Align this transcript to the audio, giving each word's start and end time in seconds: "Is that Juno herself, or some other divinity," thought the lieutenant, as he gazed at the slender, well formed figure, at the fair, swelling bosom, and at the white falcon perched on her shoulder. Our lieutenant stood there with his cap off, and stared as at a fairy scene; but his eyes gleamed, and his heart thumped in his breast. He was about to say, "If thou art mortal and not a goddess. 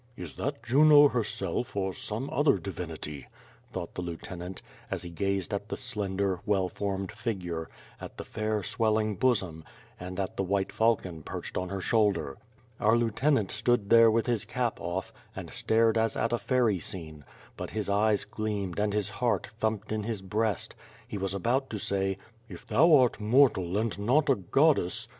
"Is 0.17 0.35
that 0.37 0.63
Juno 0.63 1.09
herself, 1.09 1.75
or 1.75 1.93
some 1.93 2.27
other 2.31 2.57
divinity," 2.57 3.27
thought 3.71 3.93
the 3.93 4.01
lieutenant, 4.01 4.63
as 4.89 5.03
he 5.03 5.11
gazed 5.11 5.53
at 5.53 5.69
the 5.69 5.77
slender, 5.77 6.39
well 6.43 6.69
formed 6.69 7.11
figure, 7.11 7.69
at 7.99 8.17
the 8.17 8.23
fair, 8.23 8.63
swelling 8.63 9.15
bosom, 9.15 9.63
and 9.99 10.19
at 10.19 10.37
the 10.37 10.41
white 10.43 10.71
falcon 10.71 11.21
perched 11.21 11.55
on 11.55 11.69
her 11.69 11.81
shoulder. 11.81 12.39
Our 12.79 12.97
lieutenant 12.97 13.51
stood 13.51 13.91
there 13.91 14.09
with 14.09 14.25
his 14.25 14.43
cap 14.43 14.79
off, 14.81 15.13
and 15.35 15.51
stared 15.51 15.99
as 15.99 16.17
at 16.17 16.33
a 16.33 16.39
fairy 16.39 16.79
scene; 16.79 17.23
but 17.55 17.69
his 17.69 17.87
eyes 17.87 18.25
gleamed, 18.25 18.79
and 18.79 18.93
his 18.93 19.07
heart 19.09 19.51
thumped 19.59 19.91
in 19.91 20.01
his 20.01 20.23
breast. 20.23 20.73
He 21.07 21.19
was 21.19 21.35
about 21.35 21.69
to 21.69 21.77
say, 21.77 22.17
"If 22.49 22.65
thou 22.65 22.91
art 22.95 23.19
mortal 23.19 23.77
and 23.77 23.99
not 23.99 24.31
a 24.31 24.35
goddess. 24.35 25.07